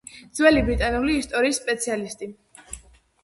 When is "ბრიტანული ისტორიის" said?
0.69-1.59